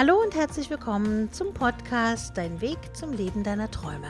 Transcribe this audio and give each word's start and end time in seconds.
Hallo 0.00 0.18
und 0.22 0.34
herzlich 0.34 0.70
willkommen 0.70 1.30
zum 1.30 1.52
Podcast 1.52 2.34
Dein 2.34 2.62
Weg 2.62 2.78
zum 2.94 3.12
Leben 3.12 3.44
deiner 3.44 3.70
Träume. 3.70 4.08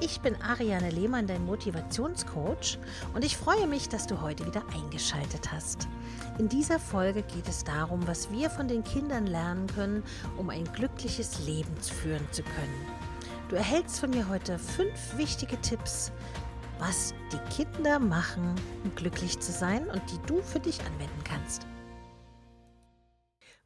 Ich 0.00 0.20
bin 0.20 0.34
Ariane 0.42 0.90
Lehmann, 0.90 1.28
dein 1.28 1.46
Motivationscoach 1.46 2.80
und 3.14 3.24
ich 3.24 3.36
freue 3.36 3.68
mich, 3.68 3.88
dass 3.88 4.08
du 4.08 4.20
heute 4.20 4.44
wieder 4.44 4.64
eingeschaltet 4.74 5.52
hast. 5.52 5.86
In 6.40 6.48
dieser 6.48 6.80
Folge 6.80 7.22
geht 7.22 7.46
es 7.48 7.62
darum, 7.62 8.04
was 8.08 8.32
wir 8.32 8.50
von 8.50 8.66
den 8.66 8.82
Kindern 8.82 9.28
lernen 9.28 9.68
können, 9.68 10.02
um 10.36 10.50
ein 10.50 10.64
glückliches 10.72 11.46
Leben 11.46 11.76
führen 11.76 12.26
zu 12.32 12.42
können. 12.42 12.86
Du 13.50 13.54
erhältst 13.54 14.00
von 14.00 14.10
mir 14.10 14.28
heute 14.28 14.58
fünf 14.58 15.16
wichtige 15.16 15.60
Tipps, 15.60 16.10
was 16.80 17.14
die 17.32 17.54
Kinder 17.54 18.00
machen, 18.00 18.56
um 18.82 18.92
glücklich 18.96 19.38
zu 19.38 19.52
sein 19.52 19.86
und 19.90 20.02
die 20.10 20.18
du 20.26 20.42
für 20.42 20.58
dich 20.58 20.80
anwenden 20.80 21.22
kannst. 21.22 21.68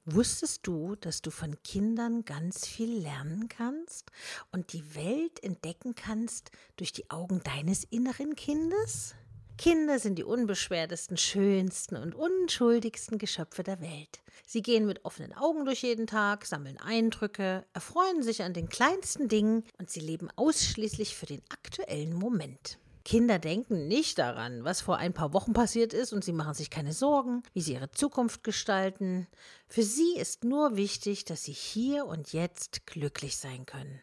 Wusstest 0.07 0.67
du, 0.67 0.97
dass 0.97 1.23
du 1.23 1.31
von 1.31 1.63
Kindern 1.63 2.27
ganz 2.27 2.67
viel 2.67 3.01
lernen 3.01 3.49
kannst 3.49 4.11
und 4.53 4.75
die 4.75 4.95
Welt 4.95 5.43
entdecken 5.43 5.95
kannst 5.95 6.51
durch 6.77 6.93
die 6.93 7.11
Augen 7.11 7.41
deines 7.43 7.85
inneren 7.85 8.37
Kindes? 8.37 9.15
Kinder 9.57 9.99
sind 9.99 10.17
die 10.17 10.25
unbeschwertesten, 10.25 11.17
schönsten 11.17 11.97
und 11.97 12.15
unschuldigsten 12.15 13.17
Geschöpfe 13.17 13.63
der 13.63 13.81
Welt. 13.81 14.21
Sie 14.45 14.61
gehen 14.61 14.85
mit 14.85 15.07
offenen 15.07 15.33
Augen 15.33 15.65
durch 15.65 15.83
jeden 15.83 16.07
Tag, 16.07 16.45
sammeln 16.45 16.77
Eindrücke, 16.77 17.65
erfreuen 17.73 18.23
sich 18.23 18.43
an 18.43 18.53
den 18.53 18.69
kleinsten 18.69 19.29
Dingen 19.29 19.65
und 19.79 19.89
sie 19.89 20.01
leben 20.01 20.29
ausschließlich 20.37 21.17
für 21.17 21.27
den 21.27 21.41
aktuellen 21.49 22.13
Moment. 22.13 22.79
Kinder 23.05 23.39
denken 23.39 23.87
nicht 23.87 24.19
daran, 24.19 24.65
was 24.65 24.81
vor 24.81 24.97
ein 24.97 25.13
paar 25.13 25.35
Wochen 25.35 25.53
passiert 25.53 25.93
ist 25.93 26.15
und 26.15 26.25
sie 26.25 26.33
machen 26.33 26.55
sich 26.55 26.71
keine 26.71 26.95
Sorgen, 26.95 27.43
wie 27.53 27.61
sie 27.61 27.75
ihre 27.75 27.91
Zukunft 27.91 28.43
gestalten. 28.43 29.27
Für 29.69 29.83
sie 29.83 30.17
ist 30.17 30.43
nur 30.43 30.77
wichtig, 30.77 31.27
dass 31.27 31.45
sie 31.45 31.53
hier 31.53 32.07
und 32.07 32.33
jetzt 32.33 32.87
glücklich 32.87 33.37
sein 33.37 33.67
können. 33.67 34.01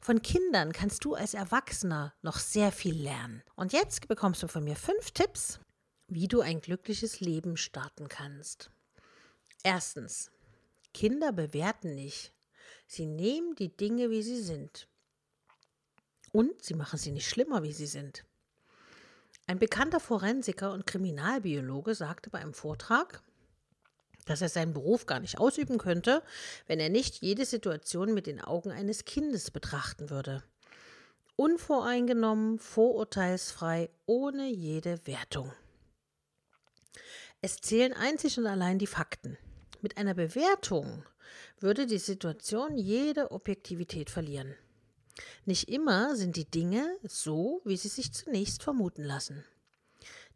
Von 0.00 0.22
Kindern 0.22 0.72
kannst 0.72 1.04
du 1.04 1.14
als 1.14 1.34
Erwachsener 1.34 2.14
noch 2.22 2.38
sehr 2.38 2.72
viel 2.72 3.00
lernen. 3.00 3.42
Und 3.54 3.74
jetzt 3.74 4.08
bekommst 4.08 4.42
du 4.42 4.48
von 4.48 4.64
mir 4.64 4.76
fünf 4.76 5.10
Tipps, 5.10 5.60
wie 6.08 6.26
du 6.26 6.40
ein 6.40 6.60
glückliches 6.60 7.20
Leben 7.20 7.58
starten 7.58 8.08
kannst. 8.08 8.70
Erstens, 9.62 10.30
Kinder 10.94 11.32
bewerten 11.32 11.94
nicht. 11.94 12.32
Sie 12.86 13.04
nehmen 13.04 13.54
die 13.56 13.76
Dinge, 13.76 14.08
wie 14.08 14.22
sie 14.22 14.40
sind. 14.40 14.88
Und 16.32 16.62
sie 16.64 16.74
machen 16.74 16.98
sie 16.98 17.12
nicht 17.12 17.28
schlimmer, 17.28 17.62
wie 17.62 17.72
sie 17.72 17.86
sind. 17.86 18.24
Ein 19.48 19.58
bekannter 19.58 19.98
Forensiker 19.98 20.74
und 20.74 20.86
Kriminalbiologe 20.86 21.94
sagte 21.94 22.28
bei 22.28 22.38
einem 22.38 22.52
Vortrag, 22.52 23.22
dass 24.26 24.42
er 24.42 24.50
seinen 24.50 24.74
Beruf 24.74 25.06
gar 25.06 25.20
nicht 25.20 25.38
ausüben 25.38 25.78
könnte, 25.78 26.22
wenn 26.66 26.78
er 26.78 26.90
nicht 26.90 27.22
jede 27.22 27.46
Situation 27.46 28.12
mit 28.12 28.26
den 28.26 28.42
Augen 28.42 28.70
eines 28.70 29.06
Kindes 29.06 29.50
betrachten 29.50 30.10
würde. 30.10 30.44
Unvoreingenommen, 31.36 32.58
vorurteilsfrei, 32.58 33.88
ohne 34.04 34.50
jede 34.50 35.00
Wertung. 35.06 35.50
Es 37.40 37.56
zählen 37.56 37.94
einzig 37.94 38.38
und 38.38 38.46
allein 38.46 38.78
die 38.78 38.86
Fakten. 38.86 39.38
Mit 39.80 39.96
einer 39.96 40.12
Bewertung 40.12 41.06
würde 41.58 41.86
die 41.86 41.96
Situation 41.96 42.76
jede 42.76 43.30
Objektivität 43.30 44.10
verlieren. 44.10 44.54
Nicht 45.44 45.68
immer 45.68 46.16
sind 46.16 46.36
die 46.36 46.50
Dinge 46.50 46.96
so, 47.02 47.60
wie 47.64 47.76
sie 47.76 47.88
sich 47.88 48.12
zunächst 48.12 48.62
vermuten 48.62 49.04
lassen. 49.04 49.44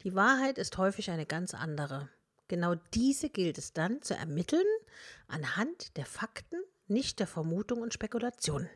Die 0.02 0.14
Wahrheit 0.14 0.58
ist 0.58 0.78
häufig 0.78 1.11
eine 1.11 1.27
ganz 1.27 1.55
andere. 1.55 2.08
Genau 2.48 2.75
diese 2.92 3.30
gilt 3.30 3.58
es 3.58 3.72
dann 3.72 4.03
zu 4.03 4.14
ermitteln 4.14 4.66
anhand 5.28 5.97
der 5.97 6.06
Fakten, 6.06 6.60
nicht 6.86 7.20
der 7.20 7.27
Vermutung 7.27 7.80
und 7.80 7.94
Spekulation. 7.94 8.69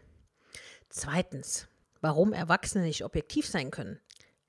Zweitens, 0.89 1.69
warum 2.01 2.33
Erwachsene 2.33 2.85
nicht 2.85 3.05
objektiv 3.05 3.47
sein 3.47 3.71
können. 3.71 4.01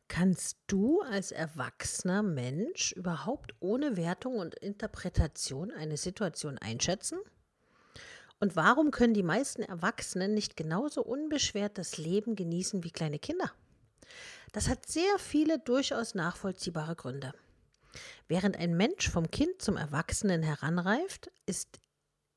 Kannst 0.07 0.59
du 0.67 1.01
als 1.01 1.31
erwachsener 1.31 2.23
Mensch 2.23 2.93
überhaupt 2.93 3.55
ohne 3.59 3.97
Wertung 3.97 4.37
und 4.37 4.55
Interpretation 4.55 5.71
eine 5.71 5.97
Situation 5.97 6.57
einschätzen? 6.57 7.19
Und 8.39 8.55
warum 8.55 8.91
können 8.91 9.13
die 9.13 9.23
meisten 9.23 9.63
Erwachsenen 9.63 10.33
nicht 10.33 10.55
genauso 10.55 11.03
unbeschwert 11.03 11.77
das 11.77 11.97
Leben 11.97 12.35
genießen 12.35 12.83
wie 12.83 12.91
kleine 12.91 13.19
Kinder? 13.19 13.51
Das 14.51 14.69
hat 14.69 14.85
sehr 14.87 15.17
viele 15.17 15.59
durchaus 15.59 16.15
nachvollziehbare 16.15 16.95
Gründe. 16.95 17.33
Während 18.27 18.57
ein 18.57 18.77
Mensch 18.77 19.09
vom 19.09 19.31
Kind 19.31 19.61
zum 19.61 19.75
Erwachsenen 19.75 20.43
heranreift, 20.43 21.31
ist 21.45 21.79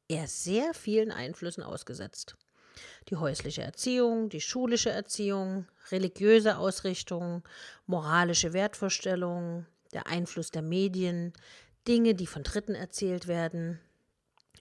er 0.08 0.26
sehr 0.26 0.74
vielen 0.74 1.12
Einflüssen 1.12 1.62
ausgesetzt. 1.62 2.36
Die 3.08 3.16
häusliche 3.16 3.62
Erziehung, 3.62 4.28
die 4.30 4.40
schulische 4.40 4.90
Erziehung, 4.90 5.66
religiöse 5.90 6.56
Ausrichtung, 6.56 7.42
moralische 7.86 8.52
Wertvorstellungen, 8.52 9.66
der 9.92 10.06
Einfluss 10.06 10.50
der 10.50 10.62
Medien, 10.62 11.32
Dinge, 11.86 12.14
die 12.14 12.26
von 12.26 12.42
Dritten 12.42 12.74
erzählt 12.74 13.26
werden, 13.26 13.80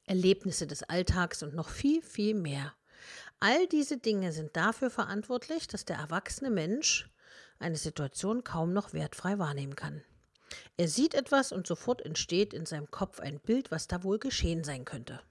Erlebnisse 0.09 0.66
des 0.66 0.81
Alltags 0.84 1.44
und 1.44 1.53
noch 1.53 1.70
viel, 1.70 2.02
viel 2.02 2.34
mehr. 2.34 2.74
All 3.40 3.68
diese 3.68 3.97
Dinge 3.97 4.34
sind 4.34 4.58
dafür 4.58 4.90
verantwortlich, 4.90 5.68
dass 5.68 5.86
der 5.86 5.97
erwachsene 5.97 6.50
Mensch 6.50 7.09
eine 7.59 7.78
Situation 7.78 8.44
kaum 8.44 8.74
noch 8.74 8.92
wertfrei 8.92 9.38
wahrnehmen 9.38 9.75
kann. 9.75 10.02
Er 10.78 10.88
sieht 10.88 11.14
etwas 11.14 11.52
und 11.52 11.68
sofort 11.68 12.02
entsteht 12.02 12.56
in 12.56 12.66
seinem 12.66 12.90
Kopf 12.90 13.20
ein 13.20 13.40
Bild, 13.40 13.70
was 13.70 13.88
da 13.88 14.03
wohl 14.03 14.18
geschehen 14.18 14.64
sein 14.64 14.84
könnte. 14.84 15.22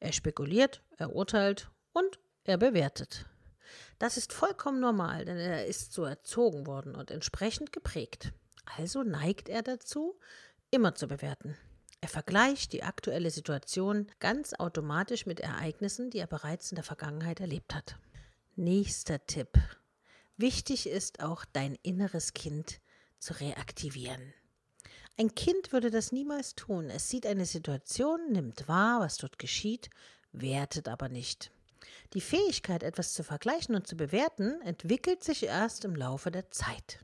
Er 0.00 0.12
spekuliert, 0.12 0.82
er 0.96 1.14
urteilt 1.14 1.70
und 1.92 2.18
er 2.42 2.58
bewertet. 2.58 3.26
Das 4.00 4.16
ist 4.16 4.32
vollkommen 4.32 4.80
normal, 4.80 5.24
denn 5.24 5.38
er 5.38 5.66
ist 5.66 5.92
so 5.92 6.04
erzogen 6.04 6.66
worden 6.66 6.96
und 6.96 7.12
entsprechend 7.12 7.72
geprägt. 7.72 8.32
Also 8.76 9.04
neigt 9.04 9.48
er 9.48 9.62
dazu, 9.62 10.18
immer 10.70 10.96
zu 10.96 11.06
bewerten. 11.06 11.56
Er 12.04 12.08
vergleicht 12.08 12.74
die 12.74 12.82
aktuelle 12.82 13.30
Situation 13.30 14.08
ganz 14.20 14.52
automatisch 14.52 15.24
mit 15.24 15.40
Ereignissen, 15.40 16.10
die 16.10 16.18
er 16.18 16.26
bereits 16.26 16.70
in 16.70 16.74
der 16.74 16.84
Vergangenheit 16.84 17.40
erlebt 17.40 17.74
hat. 17.74 17.96
Nächster 18.56 19.24
Tipp. 19.24 19.58
Wichtig 20.36 20.86
ist 20.86 21.22
auch 21.22 21.46
dein 21.50 21.76
inneres 21.76 22.34
Kind 22.34 22.82
zu 23.18 23.40
reaktivieren. 23.40 24.34
Ein 25.16 25.34
Kind 25.34 25.72
würde 25.72 25.90
das 25.90 26.12
niemals 26.12 26.54
tun. 26.54 26.90
Es 26.90 27.08
sieht 27.08 27.24
eine 27.24 27.46
Situation, 27.46 28.32
nimmt 28.32 28.68
wahr, 28.68 29.00
was 29.00 29.16
dort 29.16 29.38
geschieht, 29.38 29.88
wertet 30.30 30.88
aber 30.88 31.08
nicht. 31.08 31.52
Die 32.12 32.20
Fähigkeit, 32.20 32.82
etwas 32.82 33.14
zu 33.14 33.22
vergleichen 33.22 33.74
und 33.74 33.86
zu 33.86 33.96
bewerten, 33.96 34.60
entwickelt 34.60 35.24
sich 35.24 35.44
erst 35.44 35.86
im 35.86 35.96
Laufe 35.96 36.30
der 36.30 36.50
Zeit. 36.50 36.98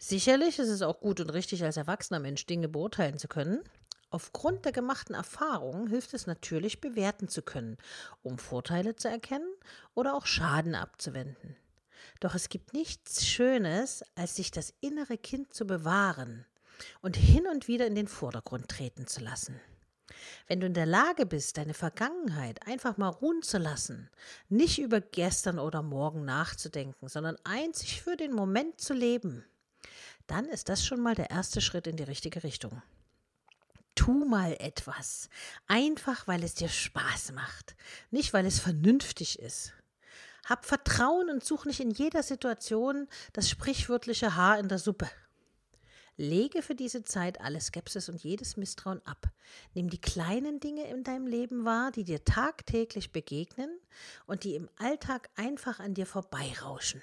Sicherlich 0.00 0.58
ist 0.58 0.70
es 0.70 0.82
auch 0.82 0.98
gut 0.98 1.20
und 1.20 1.30
richtig, 1.30 1.62
als 1.62 1.76
erwachsener 1.76 2.18
Mensch 2.18 2.46
Dinge 2.46 2.68
beurteilen 2.68 3.18
zu 3.18 3.28
können, 3.28 3.62
Aufgrund 4.10 4.64
der 4.64 4.72
gemachten 4.72 5.14
Erfahrungen 5.14 5.88
hilft 5.88 6.14
es 6.14 6.26
natürlich, 6.26 6.80
bewerten 6.80 7.28
zu 7.28 7.42
können, 7.42 7.76
um 8.22 8.38
Vorteile 8.38 8.96
zu 8.96 9.08
erkennen 9.08 9.52
oder 9.94 10.14
auch 10.14 10.24
Schaden 10.24 10.74
abzuwenden. 10.74 11.56
Doch 12.20 12.34
es 12.34 12.48
gibt 12.48 12.72
nichts 12.72 13.26
Schönes, 13.26 14.02
als 14.14 14.36
sich 14.36 14.50
das 14.50 14.72
innere 14.80 15.18
Kind 15.18 15.52
zu 15.52 15.66
bewahren 15.66 16.46
und 17.02 17.16
hin 17.16 17.46
und 17.46 17.68
wieder 17.68 17.86
in 17.86 17.94
den 17.94 18.08
Vordergrund 18.08 18.68
treten 18.68 19.06
zu 19.06 19.20
lassen. 19.20 19.60
Wenn 20.46 20.60
du 20.60 20.66
in 20.66 20.74
der 20.74 20.86
Lage 20.86 21.26
bist, 21.26 21.58
deine 21.58 21.74
Vergangenheit 21.74 22.66
einfach 22.66 22.96
mal 22.96 23.10
ruhen 23.10 23.42
zu 23.42 23.58
lassen, 23.58 24.08
nicht 24.48 24.78
über 24.78 25.02
gestern 25.02 25.58
oder 25.58 25.82
morgen 25.82 26.24
nachzudenken, 26.24 27.08
sondern 27.08 27.36
einzig 27.44 28.00
für 28.00 28.16
den 28.16 28.32
Moment 28.32 28.80
zu 28.80 28.94
leben, 28.94 29.44
dann 30.26 30.46
ist 30.46 30.70
das 30.70 30.84
schon 30.84 31.00
mal 31.00 31.14
der 31.14 31.30
erste 31.30 31.60
Schritt 31.60 31.86
in 31.86 31.96
die 31.96 32.04
richtige 32.04 32.42
Richtung 32.42 32.82
tu 34.08 34.24
mal 34.24 34.56
etwas. 34.58 35.28
Einfach, 35.66 36.26
weil 36.26 36.42
es 36.42 36.54
dir 36.54 36.70
Spaß 36.70 37.32
macht, 37.32 37.76
nicht 38.10 38.32
weil 38.32 38.46
es 38.46 38.58
vernünftig 38.58 39.38
ist. 39.38 39.74
Hab 40.46 40.64
Vertrauen 40.64 41.28
und 41.28 41.44
such 41.44 41.66
nicht 41.66 41.80
in 41.80 41.90
jeder 41.90 42.22
Situation 42.22 43.06
das 43.34 43.50
sprichwörtliche 43.50 44.34
Haar 44.34 44.58
in 44.60 44.68
der 44.68 44.78
Suppe. 44.78 45.10
Lege 46.16 46.62
für 46.62 46.74
diese 46.74 47.04
Zeit 47.04 47.42
alle 47.42 47.60
Skepsis 47.60 48.08
und 48.08 48.24
jedes 48.24 48.56
Misstrauen 48.56 49.02
ab. 49.04 49.26
Nimm 49.74 49.90
die 49.90 50.00
kleinen 50.00 50.58
Dinge 50.58 50.88
in 50.88 51.04
deinem 51.04 51.26
Leben 51.26 51.66
wahr, 51.66 51.92
die 51.92 52.04
dir 52.04 52.24
tagtäglich 52.24 53.12
begegnen 53.12 53.78
und 54.26 54.44
die 54.44 54.54
im 54.54 54.70
Alltag 54.78 55.28
einfach 55.36 55.80
an 55.80 55.92
dir 55.92 56.06
vorbeirauschen. 56.06 57.02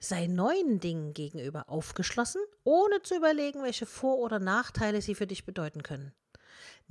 Sei 0.00 0.28
neuen 0.28 0.80
Dingen 0.80 1.12
gegenüber 1.12 1.68
aufgeschlossen, 1.68 2.40
ohne 2.64 3.02
zu 3.02 3.16
überlegen, 3.16 3.62
welche 3.62 3.84
Vor- 3.84 4.18
oder 4.18 4.38
Nachteile 4.38 5.02
sie 5.02 5.14
für 5.14 5.26
dich 5.26 5.44
bedeuten 5.44 5.82
können. 5.82 6.14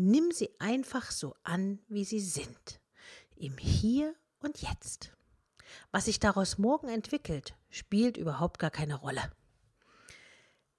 Nimm 0.03 0.31
sie 0.31 0.49
einfach 0.57 1.11
so 1.11 1.35
an, 1.43 1.77
wie 1.87 2.05
sie 2.05 2.21
sind, 2.21 2.81
im 3.35 3.59
Hier 3.59 4.15
und 4.39 4.59
Jetzt. 4.63 5.11
Was 5.91 6.05
sich 6.05 6.19
daraus 6.19 6.57
morgen 6.57 6.89
entwickelt, 6.89 7.53
spielt 7.69 8.17
überhaupt 8.17 8.57
gar 8.57 8.71
keine 8.71 8.95
Rolle. 8.95 9.21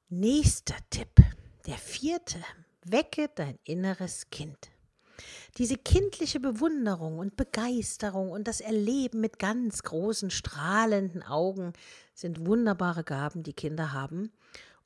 Nächster 0.09 0.75
Tipp, 0.91 1.23
der 1.69 1.79
vierte, 1.79 2.41
wecke 2.85 3.31
dein 3.33 3.61
inneres 3.63 4.29
Kind. 4.31 4.73
Diese 5.57 5.77
kindliche 5.77 6.41
Bewunderung 6.41 7.21
und 7.21 7.37
Begeisterung 7.37 8.33
und 8.33 8.49
das 8.49 8.61
Erleben 8.61 9.21
mit 9.21 9.39
ganz 9.39 9.85
großen, 9.85 10.33
strahlenden 10.33 11.23
Augen 11.23 11.75
sind 12.13 12.45
wunderbare 12.45 13.05
Gaben, 13.05 13.45
die 13.45 13.55
Kinder 13.55 13.93
haben, 13.93 14.33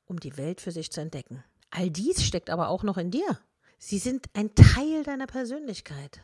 um 0.05 0.19
die 0.19 0.37
Welt 0.37 0.61
für 0.61 0.71
sich 0.71 0.91
zu 0.91 1.01
entdecken. 1.01 1.43
All 1.71 1.89
dies 1.89 2.23
steckt 2.23 2.51
aber 2.51 2.69
auch 2.69 2.83
noch 2.83 2.97
in 2.97 3.09
dir. 3.09 3.39
Sie 3.79 3.99
sind 3.99 4.27
ein 4.33 4.55
Teil 4.55 5.03
deiner 5.03 5.27
Persönlichkeit. 5.27 6.21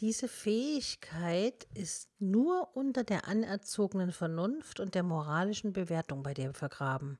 Diese 0.00 0.28
Fähigkeit 0.28 1.66
ist 1.74 2.08
nur 2.20 2.76
unter 2.76 3.04
der 3.04 3.26
anerzogenen 3.26 4.12
Vernunft 4.12 4.80
und 4.80 4.94
der 4.94 5.04
moralischen 5.04 5.72
Bewertung 5.72 6.22
bei 6.22 6.34
dir 6.34 6.52
vergraben. 6.54 7.18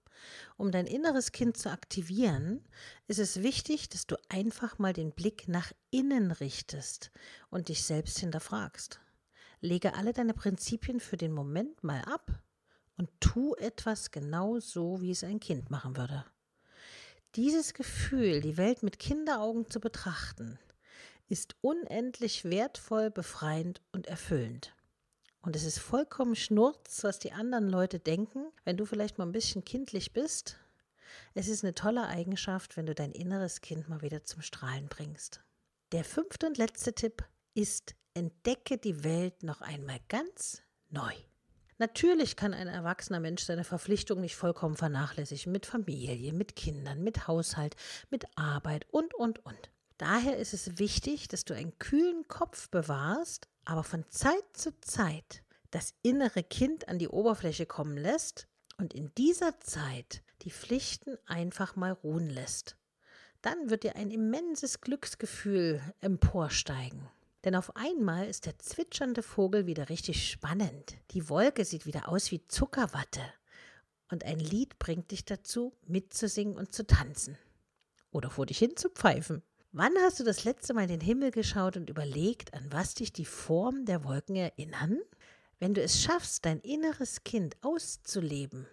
Um 0.57 0.73
dein 0.73 0.87
inneres 0.87 1.31
Kind 1.33 1.57
zu 1.57 1.71
aktivieren, 1.71 2.65
ist 3.07 3.19
es 3.19 3.43
wichtig, 3.43 3.89
dass 3.89 4.07
du 4.07 4.17
einfach 4.29 4.79
mal 4.79 4.93
den 4.93 5.13
Blick 5.13 5.49
nach 5.49 5.73
innen 5.91 6.33
richtest 6.33 7.11
und 7.51 7.69
dich 7.69 7.85
selbst 7.85 8.19
hinterfragst. 8.19 9.01
Lege 9.61 9.95
alle 9.95 10.13
deine 10.13 10.35
Prinzipien 10.35 11.01
für 11.01 11.17
den 11.17 11.33
Moment 11.33 11.83
mal 11.83 12.03
ab 12.03 12.31
und 12.97 13.11
tu 13.21 13.55
etwas 13.57 14.11
genau 14.11 14.59
so, 14.59 15.01
wie 15.01 15.13
es 15.13 15.25
ein 15.25 15.41
Kind 15.41 15.71
machen 15.71 15.97
würde. 15.97 16.25
Dieses 17.39 17.73
Gefühl, 17.73 18.41
die 18.41 18.57
Welt 18.57 18.83
mit 18.83 18.99
Kinderaugen 18.99 19.71
zu 19.71 19.79
betrachten, 19.79 20.59
ist 21.29 21.55
unendlich 21.61 22.45
wertvoll, 22.45 23.13
befreiend 23.13 23.81
und 23.93 24.09
erfüllend. 24.09 24.75
Und 25.41 25.55
es 25.55 25.63
ist 25.63 25.79
vollkommen 25.79 26.35
schnurz, 26.35 27.05
was 27.05 27.21
die 27.21 27.31
anderen 27.31 27.69
Leute 27.69 28.01
denken, 28.01 28.49
wenn 28.65 28.77
du 28.77 28.85
vielleicht 28.87 29.19
mal 29.19 29.25
ein 29.25 29.31
bisschen 29.31 29.65
kindlich 29.65 30.13
bist. 30.13 30.57
Es 31.35 31.47
ist 31.47 31.63
eine 31.63 31.77
tolle 31.77 32.09
Eigenschaft, 32.09 32.77
wenn 32.77 32.87
du 32.87 32.95
dein 32.97 33.13
inneres 33.13 33.61
Kind 33.61 33.89
mal 33.89 34.03
wieder 34.03 34.25
zum 34.25 34.43
Strahlen 34.43 34.89
bringst. 34.89 35.41
Der 35.93 36.03
fünfte 36.03 36.49
und 36.49 36.59
letzte 36.59 36.93
Tipp 36.93 37.25
ist, 37.55 37.95
entdecke 38.15 38.79
die 38.79 39.05
Welt 39.05 39.45
noch 39.45 39.61
einmal 39.61 40.01
ganz 40.09 40.61
neu. 40.89 41.15
Natürlich 41.79 42.35
kann 42.35 42.55
ein 42.55 42.67
erwachsener 42.67 43.21
Mensch 43.21 43.45
seine 43.45 43.63
Verpflichtung 43.63 44.21
nicht 44.21 44.35
vollkommen 44.35 44.77
vernachlässigen 44.77 45.53
mit 45.53 45.65
Familie, 45.65 46.33
mit 46.33 46.57
Kindern, 46.57 47.05
mit 47.05 47.29
Haushalt, 47.29 47.77
mit 48.11 48.27
Arbeit 48.37 48.87
und, 48.91 49.15
und, 49.15 49.45
und. 49.47 49.71
Daher 49.97 50.39
ist 50.39 50.55
es 50.55 50.79
wichtig, 50.79 51.29
dass 51.29 51.45
du 51.45 51.55
einen 51.55 51.79
kühlen 51.79 52.27
Kopf 52.27 52.69
bewahrst, 52.69 53.49
aber 53.65 53.85
von 53.85 54.05
Zeit 54.09 54.45
zu 54.55 54.79
Zeit 54.81 55.43
das 55.71 55.95
innere 56.03 56.43
Kind 56.43 56.89
an 56.89 56.99
die 56.99 57.09
Oberfläche 57.09 57.67
kommen 57.67 57.97
lässt 57.97 58.49
und 58.77 58.93
in 58.93 59.15
dieser 59.17 59.61
Zeit 59.61 60.23
die 60.43 60.51
Pflichten 60.51 61.17
einfach 61.27 61.77
mal 61.77 61.93
ruhen 61.93 62.29
lässt. 62.29 62.77
Dann 63.43 63.71
wird 63.71 63.85
dir 63.85 63.95
ein 63.95 64.11
immenses 64.11 64.81
Glücksgefühl 64.81 65.81
emporsteigen. 66.01 67.09
Denn 67.45 67.55
auf 67.55 67.77
einmal 67.77 68.27
ist 68.27 68.47
der 68.47 68.59
zwitschernde 68.59 69.23
Vogel 69.23 69.67
wieder 69.67 69.89
richtig 69.89 70.29
spannend. 70.29 70.97
Die 71.13 71.29
Wolke 71.29 71.65
sieht 71.65 71.87
wieder 71.87 72.09
aus 72.09 72.31
wie 72.31 72.45
Zuckerwatte. 72.47 73.23
Und 74.11 74.25
ein 74.25 74.41
Lied 74.41 74.79
bringt 74.79 75.11
dich 75.11 75.25
dazu, 75.25 75.73
mitzusingen 75.87 76.57
und 76.57 76.73
zu 76.73 76.87
tanzen. 76.87 77.39
Oder 78.11 78.31
vor 78.31 78.47
dich 78.47 78.59
hin 78.59 78.77
zu 78.77 78.89
pfeifen. 78.89 79.43
Wann 79.71 79.93
hast 79.99 80.19
du 80.19 80.25
das 80.25 80.45
letzte 80.45 80.73
Mal 80.73 80.85
in 80.85 80.89
den 80.89 81.01
Himmel 81.01 81.31
geschaut 81.31 81.77
und 81.77 81.91
überlegt, 81.91 82.55
an 82.55 82.73
was 82.73 82.95
dich 82.95 83.13
die 83.13 83.27
Form 83.27 83.85
der 83.85 84.03
Wolken 84.03 84.35
erinnern? 84.35 84.99
Wenn 85.59 85.75
du 85.75 85.83
es 85.83 86.01
schaffst, 86.01 86.47
dein 86.47 86.61
inneres 86.61 87.23
Kind 87.23 87.57
auszuleben, 87.63 88.67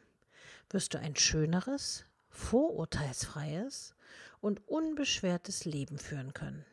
wirst 0.69 0.93
du 0.93 0.99
ein 0.99 1.15
schöneres, 1.15 2.05
vorurteilsfreies 2.29 3.93
und 4.39 4.67
unbeschwertes 4.67 5.65
Leben 5.65 5.97
führen 5.97 6.33
können. 6.33 6.65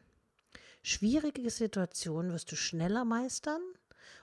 Schwierige 0.84 1.48
Situationen 1.48 2.32
wirst 2.32 2.50
du 2.50 2.56
schneller 2.56 3.04
meistern 3.04 3.62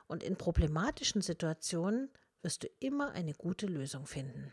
und 0.07 0.23
in 0.23 0.35
problematischen 0.35 1.21
Situationen 1.21 2.09
wirst 2.41 2.63
du 2.63 2.67
immer 2.79 3.13
eine 3.13 3.33
gute 3.33 3.65
Lösung 3.65 4.05
finden. 4.05 4.51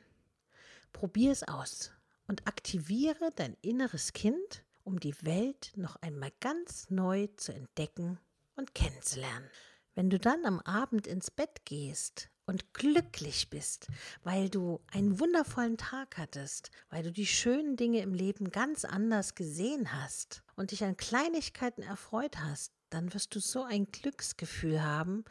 Probier 0.92 1.32
es 1.32 1.42
aus 1.42 1.90
und 2.28 2.46
aktiviere 2.46 3.32
dein 3.34 3.56
inneres 3.60 4.12
Kind 4.12 4.64
um 4.84 5.00
die 5.00 5.16
Welt 5.24 5.72
noch 5.74 5.96
einmal 5.96 6.30
ganz 6.38 6.90
neu 6.90 7.26
zu 7.36 7.52
entdecken 7.52 8.20
und 8.54 8.72
kennenzulernen. 8.72 9.50
Wenn 9.96 10.08
du 10.08 10.20
dann 10.20 10.44
am 10.44 10.60
Abend 10.60 11.08
ins 11.08 11.32
Bett 11.32 11.64
gehst 11.64 12.30
und 12.44 12.72
glücklich 12.72 13.50
bist, 13.50 13.88
weil 14.22 14.48
du 14.48 14.80
einen 14.92 15.18
wundervollen 15.18 15.76
Tag 15.76 16.18
hattest, 16.18 16.70
weil 16.88 17.02
du 17.02 17.10
die 17.10 17.26
schönen 17.26 17.76
Dinge 17.76 18.00
im 18.00 18.14
Leben 18.14 18.52
ganz 18.52 18.84
anders 18.84 19.34
gesehen 19.34 19.92
hast 19.92 20.44
und 20.56 20.70
dich 20.70 20.84
an 20.84 20.96
Kleinigkeiten 20.96 21.82
erfreut 21.82 22.38
hast, 22.38 22.72
dann 22.90 23.12
wirst 23.14 23.34
du 23.34 23.40
so 23.40 23.62
ein 23.62 23.86
Glücksgefühl 23.92 24.82
haben, 24.82 25.24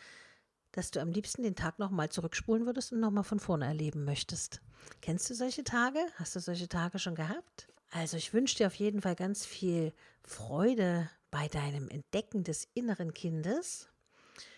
dass 0.72 0.92
du 0.92 1.01
am 1.01 1.12
liebsten 1.12 1.44
den 1.44 1.56
Tag 1.56 1.80
nochmal 1.80 2.10
zurückspulen 2.10 2.66
würdest 2.66 2.92
und 2.92 3.00
nochmal 3.00 3.24
von 3.24 3.39
vorne 3.39 3.66
erleben 3.66 4.04
möchtest. 4.04 4.62
Kennst 5.01 5.30
du 5.30 5.33
solche 5.33 5.63
Tage? 5.63 6.00
Hast 6.16 6.36
du 6.36 6.39
solche 6.39 6.68
Tage 6.68 7.00
schon 7.00 7.16
gehabt? 7.16 7.68
Also 7.92 8.18
ich 8.18 8.33
wünsche 8.33 8.57
dir 8.57 8.68
auf 8.68 8.75
jeden 8.75 9.01
Fall 9.01 9.16
ganz 9.16 9.45
viel 9.45 9.94
Freude 10.24 11.10
bei 11.31 11.48
deinem 11.48 11.89
Entdecken 11.89 12.44
des 12.44 12.68
inneren 12.74 13.13
Kindes. 13.13 13.89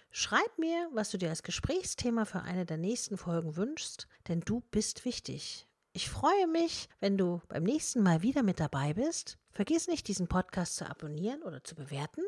Schreib 0.10 0.58
mir, 0.58 0.90
was 0.94 1.12
du 1.12 1.18
dir 1.18 1.30
als 1.30 1.44
Gesprächsthema 1.44 2.26
für 2.26 2.42
eine 2.42 2.66
der 2.66 2.78
nächsten 2.78 3.18
Folgen 3.18 3.56
wünschst, 3.56 4.08
denn 4.28 4.42
du 4.42 4.62
bist 4.72 5.06
wichtig. 5.06 5.68
Ich 5.94 6.10
freue 6.10 6.48
mich, 6.48 6.90
wenn 7.00 7.18
du 7.18 7.42
beim 7.48 7.64
nächsten 7.64 8.02
Mal 8.02 8.22
wieder 8.22 8.44
mit 8.44 8.60
dabei 8.60 8.94
bist. 8.94 9.38
Vergiss 9.58 9.88
nicht, 9.88 10.08
diesen 10.08 10.28
Podcast 10.28 10.76
zu 10.76 10.88
abonnieren 10.88 11.42
oder 11.42 11.64
zu 11.64 11.74
bewerten. 11.74 12.22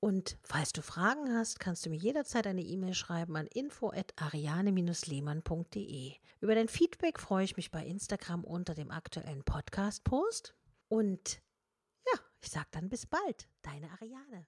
Und 0.00 0.36
falls 0.42 0.74
du 0.74 0.82
Fragen 0.82 1.34
hast, 1.34 1.58
kannst 1.58 1.86
du 1.86 1.88
mir 1.88 1.96
jederzeit 1.96 2.46
eine 2.46 2.60
E-Mail 2.60 2.92
schreiben 2.92 3.36
an 3.36 3.46
info@ariane-lehmann.de. 3.46 6.12
Über 6.42 6.54
dein 6.54 6.68
Feedback 6.68 7.18
freue 7.18 7.44
ich 7.44 7.56
mich 7.56 7.70
bei 7.70 7.86
Instagram 7.86 8.44
unter 8.44 8.74
dem 8.74 8.90
aktuellen 8.90 9.44
Podcast-Post. 9.44 10.54
Und 10.88 11.40
ja, 12.06 12.20
ich 12.42 12.50
sage 12.50 12.68
dann 12.72 12.90
bis 12.90 13.06
bald, 13.06 13.48
deine 13.62 13.90
Ariane. 13.92 14.46